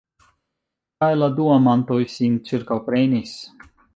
[1.03, 3.39] Kaj la du amantoj sin ĉirkaŭprenis.